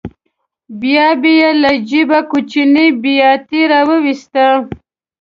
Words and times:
بیا 0.81 1.07
به 1.21 1.31
یې 1.39 1.49
له 1.61 1.71
جېبه 1.89 2.19
کوچنۍ 2.31 2.87
بیاتي 3.03 3.61
راوویسته. 3.71 4.45